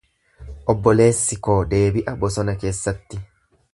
[0.73, 3.21] Obboleessi koo deebi'a bosona keessatti.